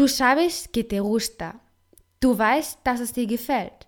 Du 0.00 0.08
sabes 0.08 0.66
que 0.72 0.82
te 0.82 0.98
gusta. 1.00 1.60
Du 2.20 2.38
weißt, 2.38 2.78
dass 2.84 3.00
es 3.00 3.12
dir 3.12 3.26
gefällt. 3.26 3.86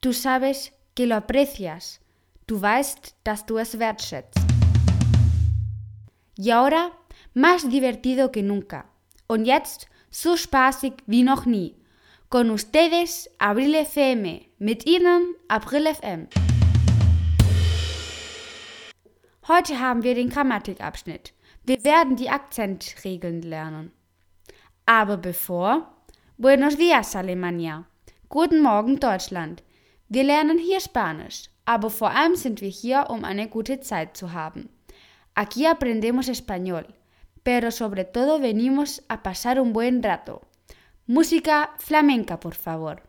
Du 0.00 0.12
sabes 0.12 0.70
que 0.94 1.04
lo 1.04 1.16
aprecias. 1.16 1.98
Du 2.46 2.62
weißt, 2.62 3.16
dass 3.24 3.44
du 3.44 3.58
es 3.58 3.76
wertschätzt. 3.76 4.38
Y 6.38 6.52
ahora, 6.52 6.92
más 7.34 7.68
divertido 7.68 8.30
que 8.30 8.44
nunca. 8.44 8.84
Und 9.26 9.46
jetzt 9.46 9.88
so 10.10 10.36
spaßig 10.36 10.92
wie 11.06 11.24
noch 11.24 11.44
nie. 11.44 11.74
Con 12.28 12.50
ustedes, 12.50 13.28
Abril 13.38 13.74
FM. 13.84 14.42
Mit 14.60 14.86
Ihnen, 14.86 15.34
April 15.48 15.92
FM. 15.92 16.28
Heute 19.48 19.80
haben 19.80 20.04
wir 20.04 20.14
den 20.14 20.30
Grammatikabschnitt. 20.30 21.34
Wir 21.64 21.82
werden 21.82 22.14
die 22.14 22.30
Akzentregeln 22.30 23.42
lernen. 23.42 23.90
Aber 24.92 25.18
bevor, 25.18 25.86
Buenos 26.36 26.76
días, 26.76 27.14
Alemania. 27.14 27.84
Guten 28.28 28.60
Morgen, 28.60 28.98
Deutschland. 28.98 29.62
Wir 30.08 30.24
lernen 30.24 30.58
hier 30.58 30.80
Spanisch, 30.80 31.48
aber 31.64 31.90
vor 31.90 32.10
allem 32.10 32.34
sind 32.34 32.60
wir 32.60 32.70
hier, 32.70 33.04
um 33.08 33.24
eine 33.24 33.46
gute 33.46 33.78
Zeit 33.78 34.16
zu 34.16 34.32
haben. 34.32 34.68
Aquí 35.36 35.64
aprendemos 35.64 36.26
español, 36.26 36.88
pero 37.44 37.70
sobre 37.70 38.04
todo 38.04 38.40
venimos 38.40 39.04
a 39.06 39.22
pasar 39.22 39.60
un 39.60 39.72
buen 39.72 40.02
rato. 40.02 40.40
Música 41.06 41.70
flamenca, 41.78 42.40
por 42.40 42.56
favor. 42.56 43.00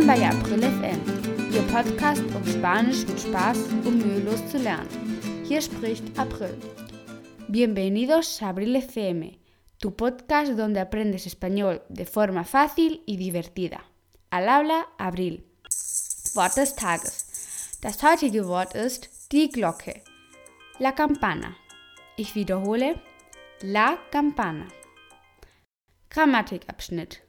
Willkommen 0.00 0.18
bei 0.18 0.28
April 0.30 0.62
FM, 0.62 1.52
Ihr 1.52 1.62
Podcast, 1.64 2.22
um 2.34 2.46
Spanisch 2.46 3.06
mit 3.06 3.20
Spaß 3.20 3.58
und 3.84 3.98
mühelos 3.98 4.46
zu 4.50 4.56
lernen. 4.56 4.88
Hier 5.46 5.60
spricht 5.60 6.18
April. 6.18 6.56
Bienvenidos 7.48 8.40
a 8.40 8.48
Abril 8.48 8.80
FM, 8.80 9.36
tu 9.78 9.90
podcast 9.90 10.52
donde 10.56 10.80
aprendes 10.80 11.26
español 11.26 11.82
de 11.90 12.06
forma 12.06 12.44
fácil 12.44 13.02
y 13.04 13.18
divertida. 13.18 13.80
Al 14.30 14.48
habla 14.48 14.86
Abril. 14.96 15.44
Wort 16.34 16.56
des 16.56 16.74
Tages. 16.74 17.26
Das 17.82 18.02
heutige 18.02 18.48
Wort 18.48 18.74
ist 18.74 19.10
die 19.32 19.50
Glocke. 19.50 20.00
La 20.78 20.92
campana. 20.92 21.56
Ich 22.16 22.34
wiederhole. 22.34 22.94
La 23.60 23.98
campana. 24.10 24.66
Grammatikabschnitt. 26.08 27.20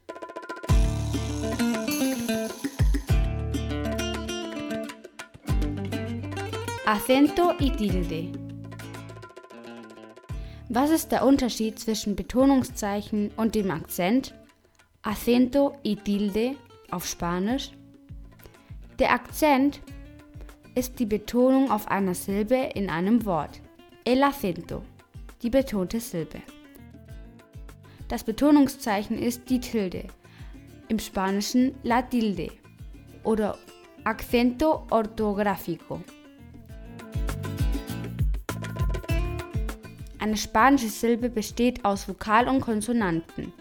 Acento 6.84 7.52
y 7.60 7.70
tilde. 7.70 8.32
Was 10.68 10.90
ist 10.90 11.12
der 11.12 11.24
Unterschied 11.24 11.78
zwischen 11.78 12.16
Betonungszeichen 12.16 13.30
und 13.36 13.54
dem 13.54 13.70
Akzent? 13.70 14.34
Acento 15.02 15.76
y 15.84 15.94
tilde 15.94 16.56
auf 16.90 17.06
Spanisch. 17.06 17.70
Der 18.98 19.12
Akzent 19.12 19.80
ist 20.74 20.98
die 20.98 21.06
Betonung 21.06 21.70
auf 21.70 21.86
einer 21.86 22.16
Silbe 22.16 22.70
in 22.74 22.90
einem 22.90 23.24
Wort. 23.26 23.60
El 24.04 24.20
acento, 24.24 24.82
die 25.40 25.50
betonte 25.50 26.00
Silbe. 26.00 26.42
Das 28.08 28.24
Betonungszeichen 28.24 29.18
ist 29.18 29.48
die 29.48 29.60
Tilde, 29.60 30.08
im 30.88 30.98
Spanischen 30.98 31.76
la 31.84 32.02
tilde 32.02 32.50
oder 33.22 33.56
Accento 34.02 34.84
ortográfico. 34.90 36.00
Eine 40.22 40.36
spanische 40.36 40.88
Silbe 40.88 41.28
besteht 41.28 41.84
aus 41.84 42.08
Vokal 42.08 42.46
und 42.46 42.60
Konsonanten. 42.60 43.52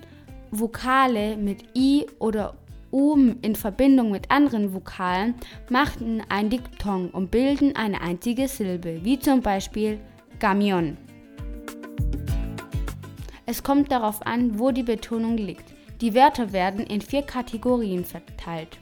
Vokale 0.51 1.35
mit 1.35 1.63
i 1.75 2.05
oder 2.19 2.53
u 2.91 3.17
in 3.41 3.55
Verbindung 3.55 4.11
mit 4.11 4.29
anderen 4.29 4.71
Vokalen 4.71 5.33
machen 5.71 6.21
ein 6.29 6.51
Diphthong 6.51 7.09
und 7.09 7.31
bilden 7.31 7.75
eine 7.75 7.99
einzige 7.99 8.47
Silbe, 8.47 9.03
wie 9.03 9.17
zum 9.17 9.41
Beispiel 9.41 9.99
Camion. 10.37 10.97
Es 13.47 13.63
kommt 13.63 13.91
darauf 13.91 14.23
an, 14.23 14.59
wo 14.59 14.69
die 14.69 14.83
Betonung 14.83 15.37
liegt. 15.37 15.73
Die 15.99 16.13
Wörter 16.13 16.53
werden 16.53 16.85
in 16.85 17.01
vier 17.01 17.23
Kategorien 17.23 18.05
verteilt. 18.05 18.77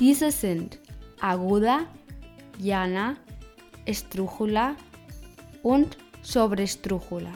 Diese 0.00 0.32
sind 0.32 0.80
aguda, 1.20 1.82
llana, 2.58 3.14
estrújula, 3.86 4.74
und 5.62 5.96
Sobrestrújula. 6.22 7.32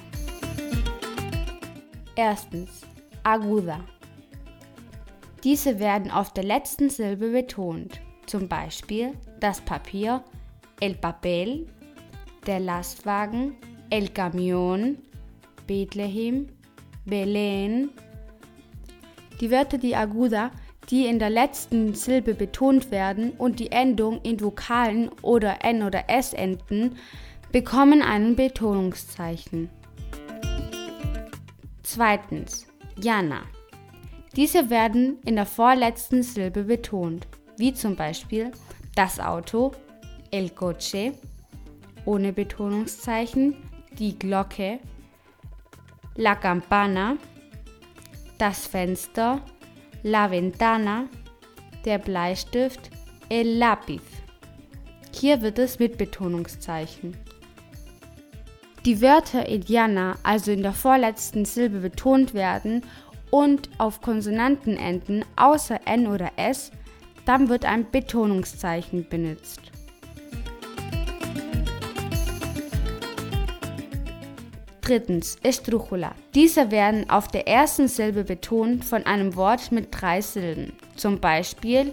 Erstens 2.14 2.82
aguda. 3.22 3.80
Diese 5.44 5.78
werden 5.78 6.10
auf 6.10 6.32
der 6.32 6.44
letzten 6.44 6.90
Silbe 6.90 7.30
betont, 7.30 8.00
zum 8.26 8.48
Beispiel 8.48 9.12
das 9.40 9.60
Papier, 9.60 10.24
el 10.80 10.94
papel, 10.94 11.66
der 12.46 12.60
Lastwagen, 12.60 13.56
el 13.90 14.08
camión, 14.08 14.96
Bethlehem, 15.66 16.48
Belén. 17.04 17.90
Die 19.40 19.50
Wörter, 19.50 19.78
die 19.78 19.94
aguda, 19.94 20.50
die 20.90 21.06
in 21.06 21.18
der 21.18 21.30
letzten 21.30 21.94
Silbe 21.94 22.34
betont 22.34 22.90
werden 22.90 23.32
und 23.32 23.58
die 23.58 23.72
Endung 23.72 24.20
in 24.22 24.40
Vokalen 24.40 25.10
oder 25.22 25.64
N 25.64 25.82
oder 25.82 26.08
S 26.08 26.32
enden, 26.32 26.96
bekommen 27.56 28.02
ein 28.02 28.36
Betonungszeichen. 28.36 29.70
Zweitens, 31.82 32.66
Jana. 33.00 33.44
Diese 34.36 34.68
werden 34.68 35.22
in 35.24 35.36
der 35.36 35.46
vorletzten 35.46 36.22
Silbe 36.22 36.64
betont, 36.64 37.26
wie 37.56 37.72
zum 37.72 37.96
Beispiel 37.96 38.52
das 38.94 39.18
Auto, 39.18 39.72
el 40.30 40.50
coche, 40.50 41.14
ohne 42.04 42.34
Betonungszeichen, 42.34 43.56
die 43.98 44.18
Glocke, 44.18 44.78
la 46.14 46.34
campana, 46.34 47.16
das 48.36 48.66
Fenster, 48.66 49.40
la 50.02 50.30
ventana, 50.30 51.06
der 51.86 51.96
Bleistift, 51.96 52.90
el 53.30 53.56
lápiz. 53.56 54.02
Hier 55.10 55.40
wird 55.40 55.58
es 55.58 55.78
mit 55.78 55.96
Betonungszeichen. 55.96 57.16
Die 58.86 59.02
Wörter 59.02 59.48
Indianer 59.48 60.16
also 60.22 60.52
in 60.52 60.62
der 60.62 60.72
vorletzten 60.72 61.44
Silbe 61.44 61.80
betont 61.80 62.34
werden 62.34 62.82
und 63.32 63.68
auf 63.78 64.00
Konsonanten 64.00 64.76
enden, 64.76 65.24
außer 65.34 65.80
N 65.86 66.06
oder 66.06 66.30
S, 66.36 66.70
dann 67.24 67.48
wird 67.48 67.64
ein 67.64 67.90
Betonungszeichen 67.90 69.08
benutzt. 69.08 69.60
Drittens, 74.82 75.36
Estrujula. 75.42 76.14
Diese 76.36 76.70
werden 76.70 77.10
auf 77.10 77.26
der 77.26 77.48
ersten 77.48 77.88
Silbe 77.88 78.22
betont 78.22 78.84
von 78.84 79.04
einem 79.04 79.34
Wort 79.34 79.72
mit 79.72 79.88
drei 79.90 80.20
Silben, 80.20 80.72
zum 80.94 81.18
Beispiel 81.18 81.92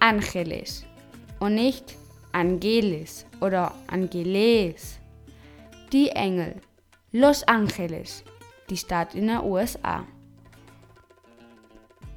Angeles 0.00 0.84
und 1.38 1.54
nicht 1.54 1.94
Angeles 2.32 3.24
oder 3.40 3.72
Angeles 3.86 4.98
die 5.92 6.08
Engel. 6.08 6.54
Los 7.10 7.44
Angeles, 7.44 8.24
die 8.70 8.78
Stadt 8.78 9.14
in 9.14 9.28
den 9.28 9.40
USA. 9.42 10.06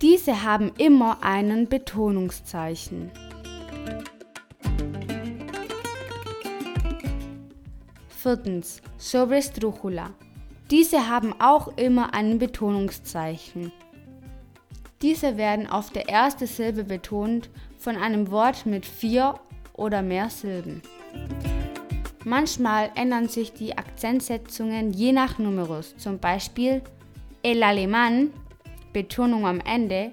Diese 0.02 0.44
haben 0.44 0.72
immer 0.78 1.22
einen 1.22 1.68
Betonungszeichen. 1.68 3.12
Viertens, 8.08 8.82
Sobrestrujula. 8.98 10.12
Diese 10.72 11.10
haben 11.10 11.36
auch 11.40 11.68
immer 11.78 12.14
ein 12.14 12.40
Betonungszeichen. 12.40 13.72
Diese 15.02 15.38
werden 15.38 15.68
auf 15.68 15.92
der 15.92 16.10
ersten 16.10 16.48
Silbe 16.48 16.86
betont 16.86 17.50
von 17.78 17.98
einem 17.98 18.32
Wort 18.32 18.66
mit 18.66 18.86
vier 18.86 19.36
oder 19.74 20.02
mehr 20.02 20.30
Silben. 20.30 20.82
Manchmal 22.28 22.90
ändern 22.96 23.28
sich 23.28 23.54
die 23.54 23.78
Akzentsetzungen 23.78 24.92
je 24.92 25.12
nach 25.12 25.38
Numerus, 25.38 25.96
zum 25.98 26.18
Beispiel 26.18 26.82
el 27.44 27.62
alemán, 27.62 28.32
Betonung 28.94 29.46
am 29.46 29.60
Ende, 29.60 30.12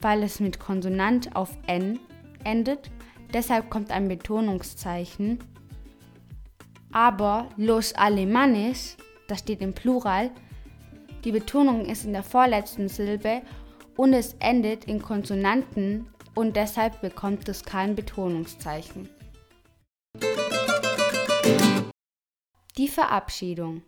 weil 0.00 0.22
es 0.22 0.40
mit 0.40 0.58
Konsonant 0.58 1.36
auf 1.36 1.50
n 1.66 2.00
endet, 2.42 2.90
deshalb 3.34 3.68
kommt 3.68 3.90
ein 3.90 4.08
Betonungszeichen. 4.08 5.40
Aber 6.90 7.50
los 7.58 7.92
alemanes, 7.92 8.96
das 9.28 9.40
steht 9.40 9.60
im 9.60 9.74
Plural. 9.74 10.30
Die 11.24 11.32
Betonung 11.32 11.84
ist 11.84 12.06
in 12.06 12.14
der 12.14 12.22
vorletzten 12.22 12.88
Silbe 12.88 13.42
und 13.94 14.14
es 14.14 14.36
endet 14.38 14.86
in 14.86 15.02
Konsonanten 15.02 16.06
und 16.34 16.56
deshalb 16.56 17.02
bekommt 17.02 17.46
es 17.50 17.62
kein 17.62 17.94
Betonungszeichen. 17.94 19.19
Die 22.76 22.88
Verabschiedung. 22.88 23.82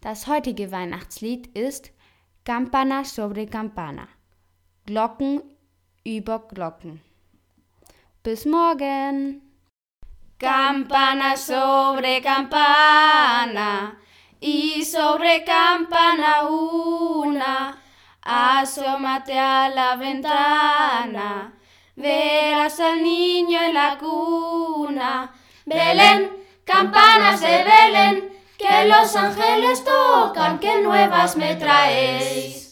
Das 0.00 0.26
heutige 0.26 0.70
Weihnachtslied 0.70 1.46
ist 1.56 1.90
Campana 2.44 3.04
sobre 3.04 3.46
Campana. 3.46 4.06
Glocken 4.86 5.42
über 6.04 6.40
Glocken. 6.48 7.00
Bis 8.22 8.44
morgen! 8.44 9.42
Campana 10.38 11.36
sobre 11.36 12.22
campana 12.22 13.98
y 14.40 14.84
sobre 14.84 15.42
campana 15.44 16.46
una, 16.48 17.76
asómate 18.22 19.36
a 19.36 19.68
la 19.68 19.96
ventana, 19.96 21.54
verás 21.96 22.78
al 22.78 23.02
niño 23.02 23.60
en 23.60 23.74
la 23.74 23.98
cuna. 23.98 25.32
Belén, 25.66 26.37
campanas 26.78 27.40
de 27.40 27.64
Belén, 27.64 28.28
que 28.56 28.84
los 28.86 29.16
ángeles 29.16 29.82
tocan, 29.84 30.60
que 30.60 30.80
nuevas 30.80 31.36
me 31.36 31.56
traéis. 31.56 32.67